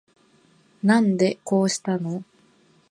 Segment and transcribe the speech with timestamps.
[0.81, 2.23] なんでこうしたの